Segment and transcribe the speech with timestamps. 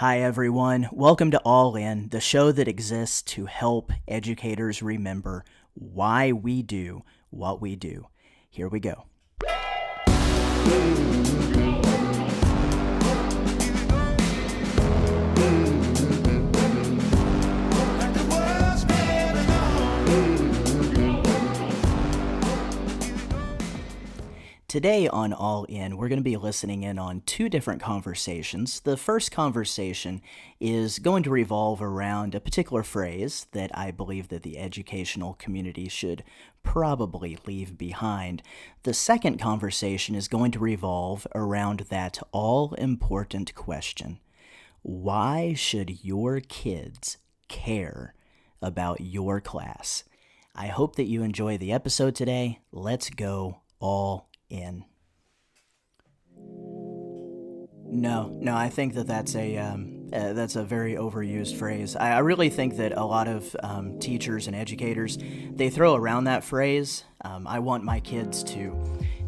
[0.00, 0.90] Hi, everyone.
[0.92, 7.02] Welcome to All In, the show that exists to help educators remember why we do
[7.30, 8.08] what we do.
[8.50, 9.06] Here we go.
[24.76, 28.80] Today on All In, we're going to be listening in on two different conversations.
[28.80, 30.20] The first conversation
[30.60, 35.88] is going to revolve around a particular phrase that I believe that the educational community
[35.88, 36.24] should
[36.62, 38.42] probably leave behind.
[38.82, 44.20] The second conversation is going to revolve around that all important question.
[44.82, 47.16] Why should your kids
[47.48, 48.14] care
[48.60, 50.04] about your class?
[50.54, 52.58] I hope that you enjoy the episode today.
[52.72, 54.84] Let's go all in.
[57.88, 61.96] No, no, I think that that's a um, uh, that's a very overused phrase.
[61.96, 65.18] I, I, really think that a lot of um, teachers and educators
[65.52, 67.04] they throw around that phrase.
[67.24, 68.76] Um, I want my kids to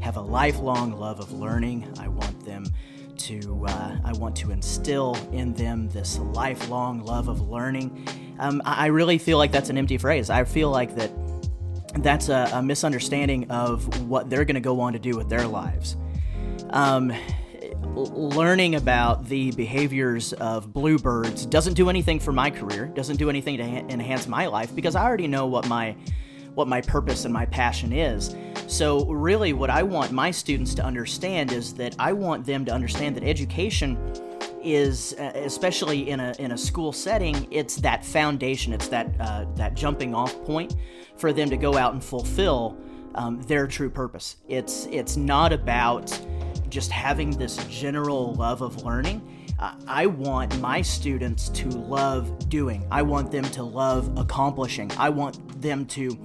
[0.01, 1.93] have a lifelong love of learning.
[1.99, 2.65] I want them
[3.19, 8.09] to uh, I want to instill in them this lifelong love of learning.
[8.39, 10.31] Um, I, I really feel like that's an empty phrase.
[10.31, 11.11] I feel like that
[11.97, 15.47] that's a, a misunderstanding of what they're going to go on to do with their
[15.47, 15.97] lives.
[16.71, 17.13] Um,
[17.95, 23.57] learning about the behaviors of bluebirds doesn't do anything for my career, doesn't do anything
[23.57, 25.97] to ha- enhance my life because I already know what my
[26.55, 28.35] what my purpose and my passion is.
[28.67, 32.73] So really what I want my students to understand is that I want them to
[32.73, 33.97] understand that education
[34.63, 39.47] is uh, especially in a in a school setting, it's that foundation, it's that uh,
[39.55, 40.77] that jumping off point
[41.17, 42.77] for them to go out and fulfill
[43.15, 44.37] um, their true purpose.
[44.49, 46.19] It's it's not about
[46.69, 49.23] just having this general love of learning.
[49.89, 52.87] I want my students to love doing.
[52.93, 54.93] I want them to love accomplishing.
[54.97, 56.17] I want them to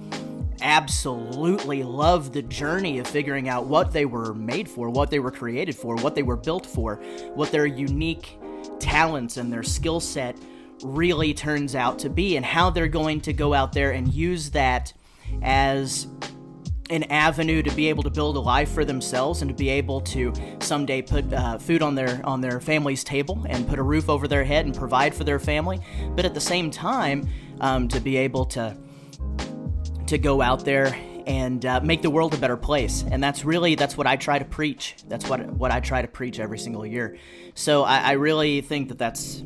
[0.60, 5.30] absolutely love the journey of figuring out what they were made for, what they were
[5.30, 6.96] created for, what they were built for,
[7.34, 8.38] what their unique
[8.78, 10.36] talents and their skill set
[10.82, 14.50] really turns out to be, and how they're going to go out there and use
[14.50, 14.92] that
[15.42, 16.06] as
[16.90, 20.00] an avenue to be able to build a life for themselves and to be able
[20.02, 24.10] to someday put uh, food on their on their family's table and put a roof
[24.10, 25.80] over their head and provide for their family.
[26.14, 27.26] But at the same time
[27.60, 28.76] um, to be able to
[30.06, 33.04] to go out there and uh, make the world a better place.
[33.10, 34.96] And that's really that's what I try to preach.
[35.08, 37.16] That's what what I try to preach every single year.
[37.54, 39.42] So I, I really think that that's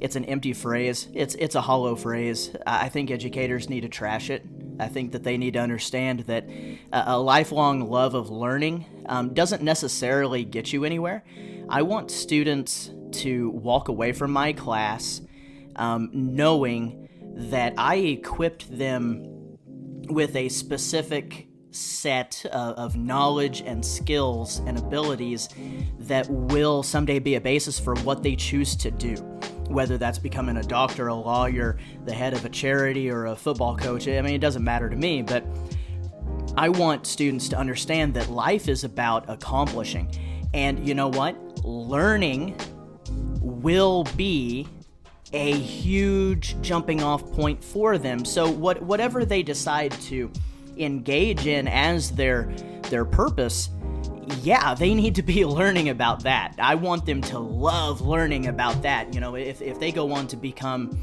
[0.00, 1.08] it's an empty phrase.
[1.14, 2.54] It's it's a hollow phrase.
[2.66, 4.44] I think educators need to trash it.
[4.80, 6.48] I think that they need to understand that
[6.92, 11.22] a, a lifelong love of learning um, doesn't necessarily get you anywhere.
[11.68, 15.20] I want students to walk away from my class
[15.76, 19.33] um, knowing that I equipped them
[20.10, 25.48] with a specific set of, of, knowledge and skills and abilities
[25.98, 29.14] that will someday be a basis for what they choose to do.
[29.68, 33.76] Whether that's becoming a doctor, a lawyer, the head of a charity, or a football
[33.76, 35.44] coach, I mean, it doesn't matter to me, but
[36.56, 40.08] I want students to understand that life is about accomplishing.
[40.52, 41.36] And you know what?
[41.64, 42.56] Learning
[43.40, 44.68] will be
[45.34, 48.24] a huge jumping off point for them.
[48.24, 50.30] So what whatever they decide to
[50.76, 52.44] engage in as their
[52.88, 53.70] their purpose,
[54.42, 56.54] yeah, they need to be learning about that.
[56.58, 59.12] I want them to love learning about that.
[59.12, 60.96] You know, if, if they go on to become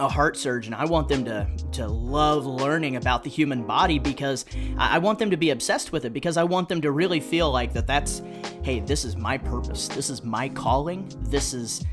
[0.00, 4.44] a heart surgeon, I want them to, to love learning about the human body because
[4.76, 7.50] I want them to be obsessed with it because I want them to really feel
[7.50, 8.22] like that that's,
[8.62, 9.88] hey, this is my purpose.
[9.88, 11.08] This is my calling.
[11.20, 11.84] This is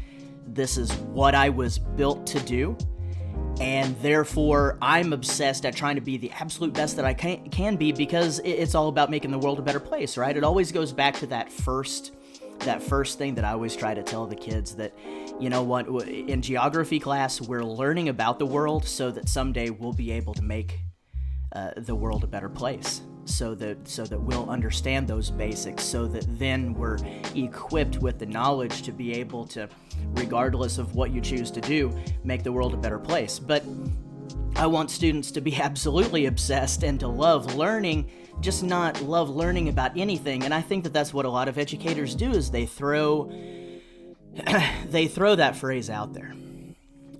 [0.56, 2.78] this is what I was built to do.
[3.60, 7.76] And therefore, I'm obsessed at trying to be the absolute best that I can, can
[7.76, 10.36] be because it's all about making the world a better place, right?
[10.36, 12.14] It always goes back to that first
[12.60, 14.98] that first thing that I always try to tell the kids that,
[15.42, 19.92] you know what, in geography class, we're learning about the world so that someday we'll
[19.92, 20.80] be able to make
[21.52, 26.06] uh, the world a better place so that so that we'll understand those basics so
[26.08, 26.98] that then we're
[27.34, 29.68] equipped with the knowledge to be able to
[30.14, 31.92] regardless of what you choose to do
[32.24, 33.40] make the world a better place.
[33.40, 33.64] But
[34.56, 38.10] I want students to be absolutely obsessed and to love learning
[38.42, 40.44] just not love learning about anything.
[40.44, 43.32] And I think that that's what a lot of educators do is they throw
[44.88, 46.34] they throw that phrase out there.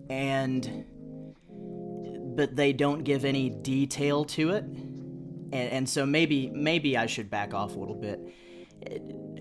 [0.10, 0.86] And
[2.36, 4.66] but they don't give any detail to it
[5.52, 8.20] and, and so maybe maybe I should back off a little bit.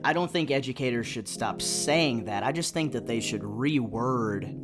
[0.05, 2.43] I don't think educators should stop saying that.
[2.43, 4.55] I just think that they should reword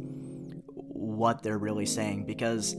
[0.64, 2.76] what they're really saying because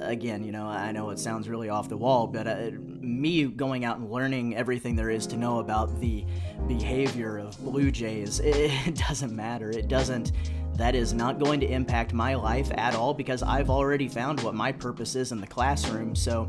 [0.00, 2.70] again, you know, I know it sounds really off the wall, but uh,
[3.00, 6.24] me going out and learning everything there is to know about the
[6.66, 8.56] behavior of blue jays, it,
[8.86, 9.70] it doesn't matter.
[9.70, 10.32] It doesn't.
[10.74, 14.54] That is not going to impact my life at all because I've already found what
[14.54, 16.14] my purpose is in the classroom.
[16.14, 16.48] So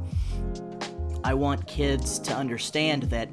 [1.24, 3.30] I want kids to understand that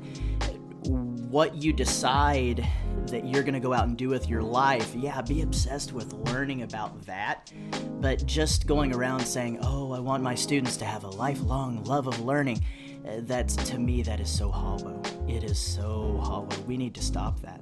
[0.87, 2.67] what you decide
[3.07, 6.13] that you're going to go out and do with your life, yeah, be obsessed with
[6.13, 7.53] learning about that.
[8.01, 12.07] But just going around saying, oh, I want my students to have a lifelong love
[12.07, 12.65] of learning,
[13.07, 15.01] uh, that's to me, that is so hollow.
[15.29, 16.49] It is so hollow.
[16.67, 17.61] We need to stop that.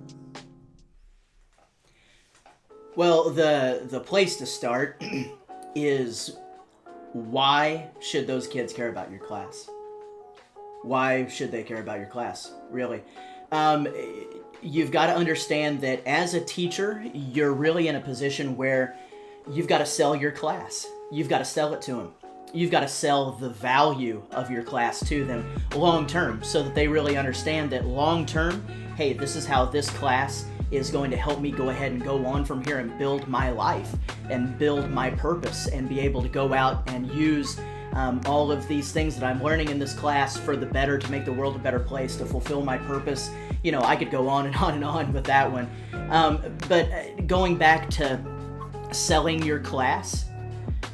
[2.96, 5.02] Well, the the place to start
[5.74, 6.36] is
[7.12, 9.68] why should those kids care about your class?
[10.84, 12.52] Why should they care about your class?
[12.70, 13.02] Really?
[13.50, 13.88] Um,
[14.60, 18.96] you've got to understand that as a teacher, you're really in a position where
[19.50, 20.86] you've got to sell your class.
[21.10, 22.12] You've got to sell it to them.
[22.52, 26.74] You've got to sell the value of your class to them long term so that
[26.74, 28.66] they really understand that long term,
[28.96, 32.24] hey, this is how this class is going to help me go ahead and go
[32.26, 33.94] on from here and build my life
[34.30, 37.58] and build my purpose and be able to go out and use
[37.94, 41.10] um, all of these things that I'm learning in this class for the better, to
[41.10, 43.30] make the world a better place, to fulfill my purpose.
[43.62, 45.70] You know, I could go on and on and on with that one.
[46.10, 48.20] Um, but uh, going back to
[48.90, 50.26] selling your class,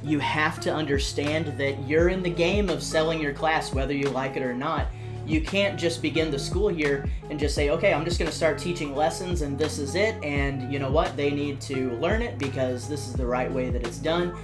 [0.02, 4.08] you have to understand that you're in the game of selling your class, whether you
[4.10, 4.86] like it or not.
[5.26, 8.36] You can't just begin the school year and just say, okay, I'm just going to
[8.36, 10.22] start teaching lessons and this is it.
[10.24, 11.16] And you know what?
[11.16, 14.36] They need to learn it because this is the right way that it's done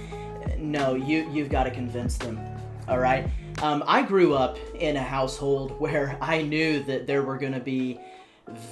[0.57, 2.39] no, you you've got to convince them.
[2.87, 3.29] All right.
[3.61, 7.59] Um, I grew up in a household where I knew that there were going to
[7.59, 7.99] be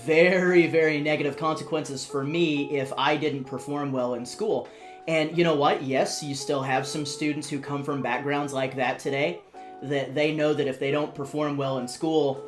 [0.05, 4.69] very very negative consequences for me if I didn't perform well in school.
[5.07, 5.83] And you know what?
[5.83, 9.41] Yes, you still have some students who come from backgrounds like that today
[9.83, 12.43] that they know that if they don't perform well in school,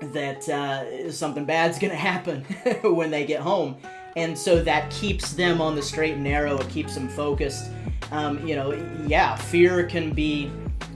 [0.00, 2.42] that uh, something bad's going to happen
[2.82, 3.76] when they get home.
[4.16, 6.58] And so that keeps them on the straight and narrow.
[6.58, 7.70] It keeps them focused
[8.10, 8.72] um, you know,
[9.06, 10.50] yeah, fear can be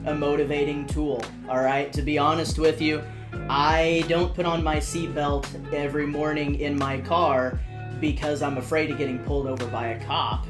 [0.06, 1.23] a motivating tool.
[1.49, 3.03] All right, to be honest with you,
[3.49, 7.59] I don't put on my seatbelt every morning in my car
[8.00, 10.47] because I'm afraid of getting pulled over by a cop.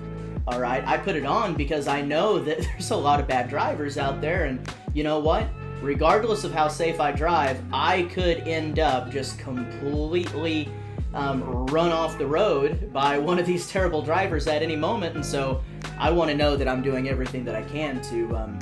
[0.47, 3.49] All right, I put it on because I know that there's a lot of bad
[3.49, 5.49] drivers out there, and you know what?
[5.81, 10.69] Regardless of how safe I drive, I could end up just completely
[11.15, 15.25] um, run off the road by one of these terrible drivers at any moment, and
[15.25, 15.63] so
[15.99, 18.59] I want to know that I'm doing everything that I can to um,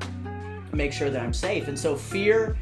[0.73, 1.69] make sure that I'm safe.
[1.69, 2.57] And so fear,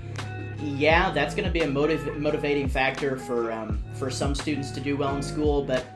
[0.60, 4.80] yeah, that's going to be a motiv- motivating factor for um, for some students to
[4.80, 5.62] do well in school.
[5.62, 5.86] But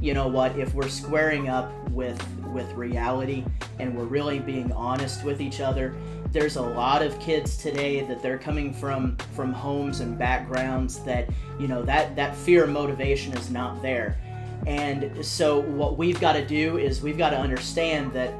[0.00, 0.58] you know what?
[0.58, 2.20] If we're squaring up with
[2.52, 3.44] with reality
[3.78, 5.94] and we're really being honest with each other,
[6.30, 11.28] there's a lot of kids today that they're coming from from homes and backgrounds that
[11.58, 14.18] you know that that fear motivation is not there
[14.66, 18.32] and so, what we've got to do is we've got to understand that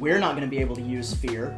[0.00, 1.56] we're not going to be able to use fear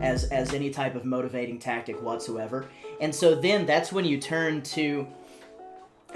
[0.00, 2.66] as as any type of motivating tactic whatsoever.
[3.00, 5.06] And so then that's when you turn to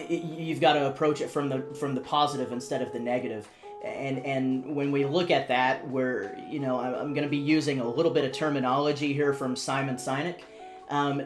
[0.08, 3.49] you've got to approach it from the from the positive instead of the negative.
[3.84, 7.81] And and when we look at that, we're you know I'm going to be using
[7.81, 10.41] a little bit of terminology here from Simon Sinek.
[10.89, 11.22] Um,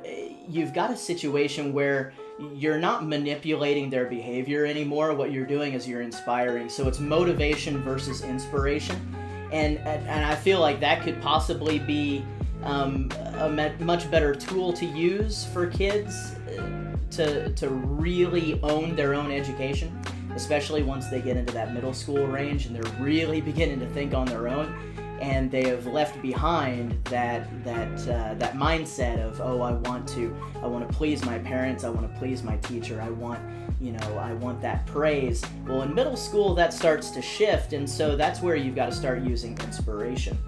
[0.48, 2.12] you've got a situation where
[2.54, 5.14] you're not manipulating their behavior anymore.
[5.14, 6.68] What you're doing is you're inspiring.
[6.68, 9.14] So it's motivation versus inspiration,
[9.52, 12.25] and and I feel like that could possibly be
[12.62, 19.14] um, a much better tool to use for kids uh, to to really own their
[19.14, 19.98] own education,
[20.36, 24.14] especially once they get into that middle school range and they're really beginning to think
[24.14, 24.72] on their own
[25.20, 30.36] and they have left behind that that uh, that mindset of oh I want to
[30.62, 33.40] I want to please my parents I want to please my teacher I want
[33.80, 35.42] you know I want that praise.
[35.66, 38.92] Well in middle school that starts to shift and so that's where you've got to
[38.92, 40.38] start using inspiration.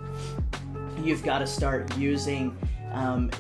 [1.03, 2.57] You've got to start using
[2.93, 3.31] um,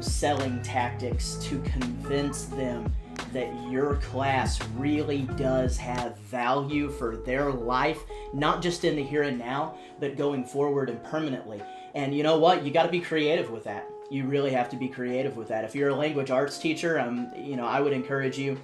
[0.00, 2.92] selling tactics to convince them
[3.32, 8.00] that your class really does have value for their life,
[8.32, 11.62] not just in the here and now, but going forward and permanently.
[11.94, 12.64] And you know what?
[12.64, 13.88] You got to be creative with that.
[14.10, 15.64] You really have to be creative with that.
[15.64, 18.58] If you're a language arts teacher, um, you know, I would encourage you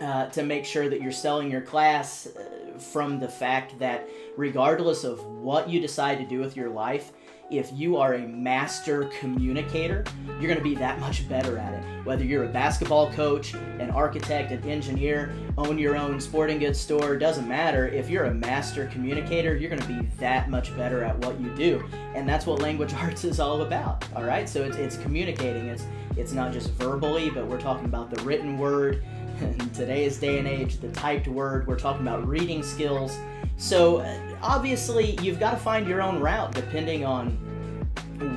[0.00, 5.04] uh, to make sure that you're selling your class uh, from the fact that regardless
[5.04, 7.12] of what you decide to do with your life,
[7.50, 10.04] if you are a master communicator,
[10.40, 12.06] you're going to be that much better at it.
[12.06, 17.16] Whether you're a basketball coach, an architect, an engineer, own your own sporting goods store,
[17.16, 17.86] doesn't matter.
[17.88, 21.54] If you're a master communicator, you're going to be that much better at what you
[21.54, 21.84] do.
[22.14, 24.04] And that's what language arts is all about.
[24.16, 24.48] All right?
[24.48, 25.66] So it's, it's communicating.
[25.66, 25.84] It's
[26.16, 29.02] it's not just verbally, but we're talking about the written word.
[29.40, 31.66] In today's day and age, the typed word.
[31.66, 33.16] We're talking about reading skills.
[33.56, 37.30] So uh, obviously, you've got to find your own route depending on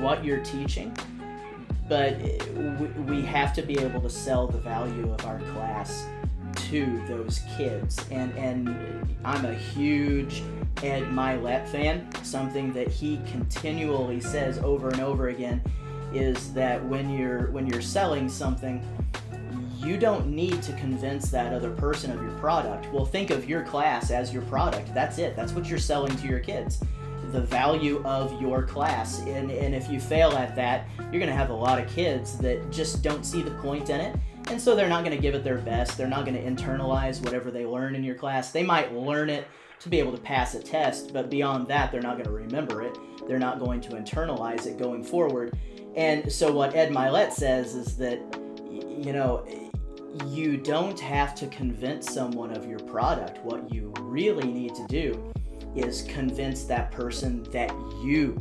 [0.00, 0.96] what you're teaching.
[1.88, 6.06] But uh, we have to be able to sell the value of our class
[6.70, 8.04] to those kids.
[8.10, 10.42] And and I'm a huge
[10.82, 12.08] Ed Mylett fan.
[12.22, 15.62] Something that he continually says over and over again
[16.12, 18.82] is that when you're when you're selling something,
[19.86, 22.92] you don't need to convince that other person of your product.
[22.92, 24.92] Well, think of your class as your product.
[24.92, 25.36] That's it.
[25.36, 26.80] That's what you're selling to your kids.
[27.32, 29.20] The value of your class.
[29.20, 32.36] And, and if you fail at that, you're going to have a lot of kids
[32.38, 34.16] that just don't see the point in it.
[34.48, 35.96] And so they're not going to give it their best.
[35.96, 38.50] They're not going to internalize whatever they learn in your class.
[38.50, 39.46] They might learn it
[39.80, 42.82] to be able to pass a test, but beyond that, they're not going to remember
[42.82, 42.96] it.
[43.28, 45.56] They're not going to internalize it going forward.
[45.96, 48.18] And so, what Ed Mylett says is that,
[48.70, 49.44] you know,
[50.26, 53.44] you don't have to convince someone of your product.
[53.44, 55.32] What you really need to do
[55.74, 57.70] is convince that person that
[58.02, 58.36] you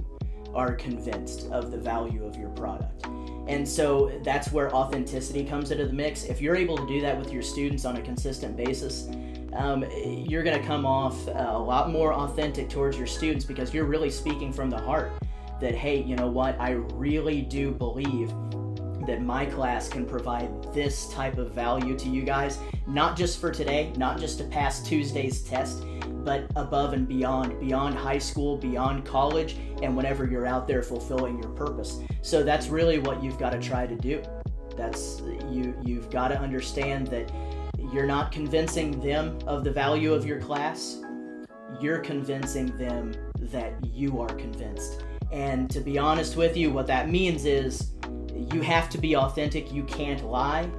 [0.54, 3.06] are convinced of the value of your product.
[3.48, 6.24] And so that's where authenticity comes into the mix.
[6.24, 9.10] If you're able to do that with your students on a consistent basis,
[9.54, 9.86] um,
[10.28, 14.10] you're going to come off a lot more authentic towards your students because you're really
[14.10, 15.12] speaking from the heart
[15.62, 18.34] that, hey, you know what, I really do believe
[19.08, 23.52] that my class can provide this type of value to you guys, not just for
[23.52, 25.84] today, not just to pass Tuesday's test,
[26.24, 31.40] but above and beyond, beyond high school, beyond college, and whenever you're out there fulfilling
[31.40, 32.00] your purpose.
[32.22, 34.24] So that's really what you've got to try to do.
[34.76, 37.32] That's you you've got to understand that
[37.94, 41.02] you're not convincing them of the value of your class.
[41.80, 45.04] You're convincing them that you are convinced.
[45.32, 47.95] And to be honest with you, what that means is
[48.54, 49.72] you have to be authentic.
[49.72, 50.70] You can't lie.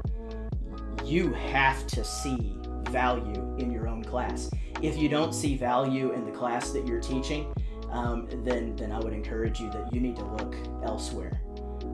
[1.04, 2.58] You have to see
[2.90, 4.50] value in your own class.
[4.82, 7.52] If you don't see value in the class that you're teaching,
[7.90, 11.40] um, then then I would encourage you that you need to look elsewhere.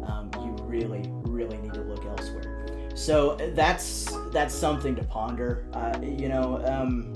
[0.07, 2.67] Um, you really, really need to look elsewhere.
[2.95, 5.67] So that's that's something to ponder.
[5.73, 7.15] Uh, you know, um,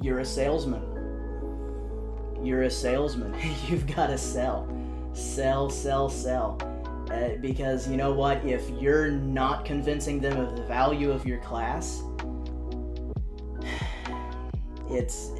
[0.00, 0.82] you're a salesman.
[2.42, 3.34] You're a salesman.
[3.66, 4.68] You've got to sell,
[5.12, 6.58] sell, sell, sell.
[7.10, 8.44] Uh, because you know what?
[8.44, 12.02] If you're not convincing them of the value of your class,
[14.90, 15.30] it's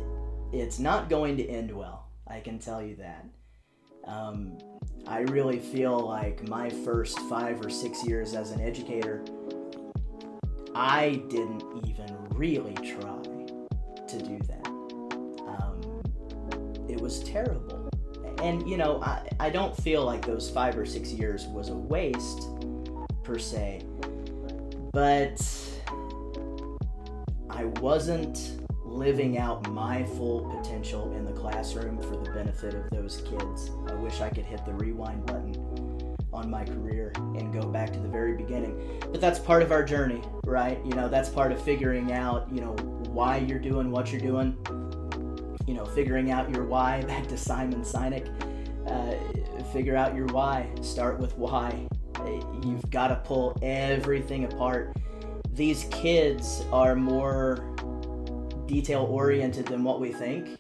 [0.53, 2.09] it's not going to end well.
[2.27, 3.27] I can tell you that.
[4.05, 4.57] Um,
[5.07, 9.23] I really feel like my first five or six years as an educator,
[10.75, 13.23] I didn't even really try
[14.07, 14.67] to do that.
[15.47, 16.03] Um,
[16.89, 17.88] it was terrible
[18.43, 21.75] and you know, I, I don't feel like those five or six years was a
[21.75, 22.49] waste
[23.23, 23.83] per se,
[24.93, 25.41] but
[27.51, 33.23] I wasn't living out my full potential in the classroom for the benefit of those
[33.29, 33.71] kids.
[33.89, 37.99] I wish I could hit the rewind button on my career and go back to
[37.99, 39.01] the very beginning.
[39.11, 40.79] But that's part of our journey, right?
[40.85, 42.73] You know, that's part of figuring out, you know,
[43.11, 44.57] why you're doing what you're doing
[45.69, 48.27] you know, figuring out your why, back to Simon Sinek,
[48.89, 50.67] uh, figure out your why.
[50.81, 51.87] Start with why.
[52.65, 54.97] You've got to pull everything apart.
[55.53, 57.75] These kids are more
[58.67, 60.59] detail oriented than what we think,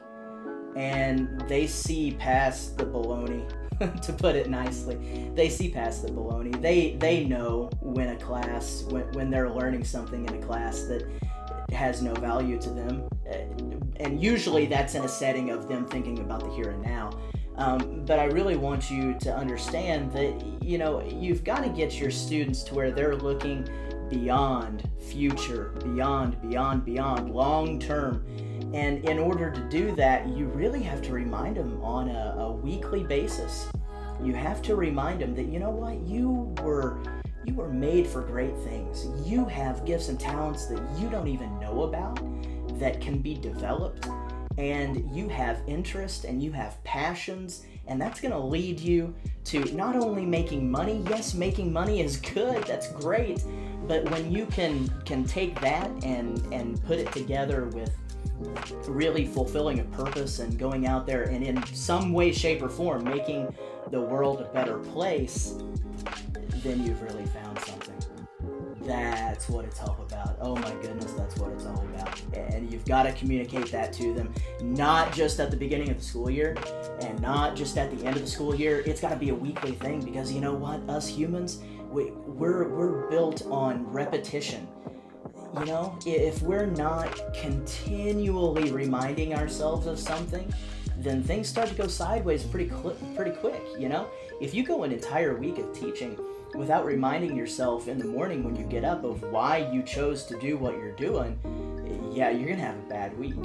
[0.76, 3.48] and they see past the baloney.
[4.02, 6.60] to put it nicely, they see past the baloney.
[6.60, 11.04] They they know when a class when, when they're learning something in a class that
[11.70, 13.08] has no value to them.
[14.00, 17.10] And usually that's in a setting of them thinking about the here and now.
[17.56, 21.98] Um, but I really want you to understand that, you know, you've got to get
[21.98, 23.68] your students to where they're looking
[24.08, 28.24] beyond future, beyond, beyond, beyond, long term.
[28.74, 32.52] And in order to do that, you really have to remind them on a, a
[32.52, 33.68] weekly basis.
[34.22, 36.98] You have to remind them that, you know what, you were
[37.44, 39.06] you were made for great things.
[39.26, 42.20] You have gifts and talents that you don't even know about
[42.78, 44.08] that can be developed.
[44.56, 49.64] And you have interest and you have passions, and that's going to lead you to
[49.74, 51.04] not only making money.
[51.08, 52.64] Yes, making money is good.
[52.64, 53.44] That's great.
[53.86, 57.96] But when you can can take that and and put it together with
[58.86, 63.04] really fulfilling a purpose and going out there and in some way, shape, or form
[63.04, 63.54] making
[63.90, 65.54] the world a better place,
[66.62, 67.94] then you've really found something.
[68.82, 70.36] That's what it's all about.
[70.40, 71.12] Oh my goodness,
[72.78, 74.32] You've got to communicate that to them,
[74.62, 76.56] not just at the beginning of the school year
[77.00, 78.84] and not just at the end of the school year.
[78.86, 80.88] It's got to be a weekly thing because you know what?
[80.88, 81.58] Us humans,
[81.90, 84.68] we, we're, we're built on repetition
[85.58, 90.52] you know, if we're not continually reminding ourselves of something,
[90.98, 93.62] then things start to go sideways pretty cl- pretty quick.
[93.78, 94.08] You know,
[94.40, 96.18] if you go an entire week of teaching
[96.54, 100.38] without reminding yourself in the morning when you get up of why you chose to
[100.38, 101.38] do what you're doing,
[102.18, 103.36] yeah, you're gonna have a bad week.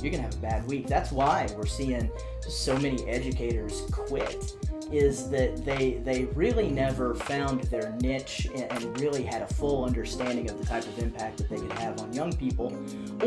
[0.00, 0.86] You're gonna have a bad week.
[0.86, 2.10] That's why we're seeing
[2.40, 4.56] so many educators quit
[4.90, 9.84] is that they they really never found their niche and, and, really had a full
[9.84, 12.76] understanding of the type of impact that they could have on young people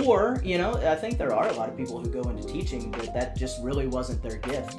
[0.06, 2.92] or you know i think there are a lot of people who go into teaching
[2.92, 4.78] but that just really wasn't their gift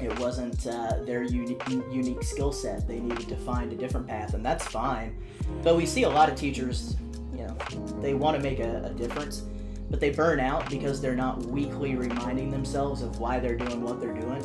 [0.00, 4.34] it wasn't uh, their unique, unique skill set they needed to find a different path
[4.34, 5.16] and that's fine
[5.64, 6.96] but we see a lot of teachers
[7.42, 7.56] know
[8.00, 9.44] they want to make a, a difference
[9.90, 14.00] but they burn out because they're not weekly reminding themselves of why they're doing what
[14.00, 14.42] they're doing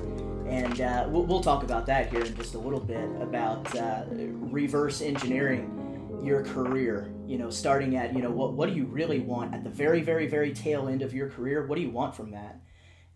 [0.48, 4.04] and uh, we'll, we'll, talk about that here in just a little bit about uh,
[4.10, 5.78] reverse engineering
[6.24, 7.12] your career.
[7.26, 10.02] You know, starting at you know what what do you really want at the very
[10.02, 11.66] very very tail end of your career?
[11.66, 12.60] What do you want from that?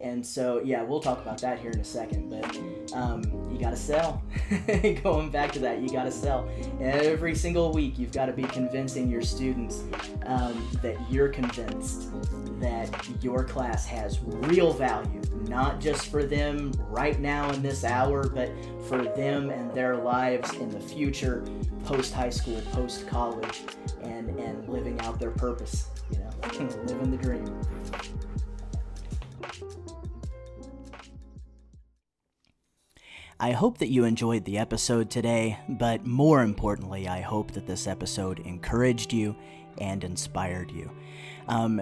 [0.02, 2.30] And so, yeah, we'll talk about that here in a second.
[2.30, 4.24] But um, you got to sell.
[5.04, 6.50] Going back to that, you got to sell.
[6.80, 9.84] Every single week, you've got to be convincing your students
[10.26, 12.10] um, that you're convinced
[12.60, 18.28] that your class has real value, not just for them right now in this hour,
[18.30, 18.52] but
[18.88, 21.44] for them and their lives in the future,
[21.86, 23.62] post high school, post college,
[24.04, 26.30] and, and living out their purpose, you know,
[26.86, 27.62] living the dream.
[33.44, 37.88] I hope that you enjoyed the episode today, but more importantly, I hope that this
[37.88, 39.36] episode encouraged you
[39.80, 40.92] and inspired you.
[41.48, 41.82] Um,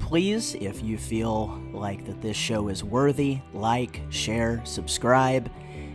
[0.00, 5.50] please, if you feel like that this show is worthy, like, share, subscribe.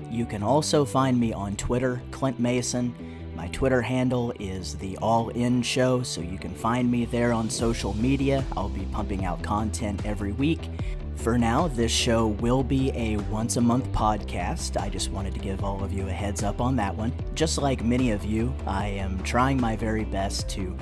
[0.09, 2.95] You can also find me on Twitter, Clint Mason.
[3.35, 7.51] My Twitter handle is the All In Show, so you can find me there on
[7.51, 8.43] social media.
[8.57, 10.71] I'll be pumping out content every week.
[11.15, 14.81] For now, this show will be a once a month podcast.
[14.81, 17.13] I just wanted to give all of you a heads up on that one.
[17.33, 20.75] Just like many of you, I am trying my very best to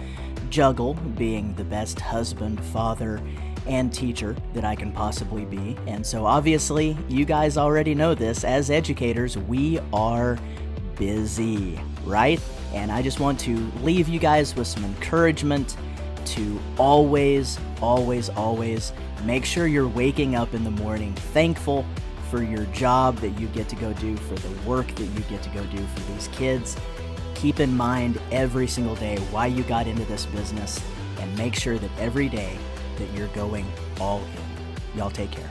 [0.50, 3.22] juggle being the best husband, father,
[3.68, 5.78] and teacher that I can possibly be.
[5.86, 8.44] And so, obviously, you guys already know this.
[8.44, 10.40] As educators, we are
[10.96, 12.40] busy, right?
[12.74, 15.78] And I just want to leave you guys with some encouragement
[16.26, 18.94] to always, always, always
[19.26, 21.86] Make sure you're waking up in the morning thankful
[22.30, 25.44] for your job that you get to go do, for the work that you get
[25.44, 26.76] to go do for these kids.
[27.36, 30.82] Keep in mind every single day why you got into this business
[31.20, 32.58] and make sure that every day
[32.98, 33.66] that you're going
[34.00, 34.98] all in.
[34.98, 35.50] Y'all take care.